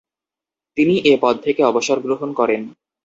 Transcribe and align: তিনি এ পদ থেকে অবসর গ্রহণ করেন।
তিনি 0.77 0.95
এ 1.05 1.13
পদ 1.21 1.35
থেকে 1.43 1.61
অবসর 1.63 1.97
গ্রহণ 1.99 2.29
করেন। 2.33 2.61